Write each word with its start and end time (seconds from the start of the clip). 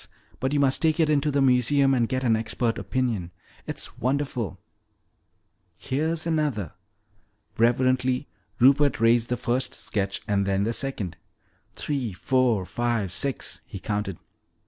But 0.39 0.51
you 0.51 0.59
must 0.59 0.81
take 0.81 0.99
it 0.99 1.11
in 1.11 1.21
to 1.21 1.29
the 1.29 1.43
museum 1.43 1.93
and 1.93 2.09
get 2.09 2.23
an 2.23 2.35
expert 2.35 2.79
opinion. 2.79 3.29
It's 3.67 3.99
wonderful!" 3.99 4.59
"Here's 5.77 6.25
another." 6.25 6.73
Reverently 7.59 8.27
Rupert 8.59 8.99
raised 8.99 9.29
the 9.29 9.37
first 9.37 9.75
sketch 9.75 10.21
and 10.27 10.47
then 10.47 10.63
the 10.63 10.73
second. 10.73 11.17
"Three, 11.75 12.13
four, 12.13 12.65
five, 12.65 13.13
six," 13.13 13.61
he 13.63 13.77
counted. 13.77 14.17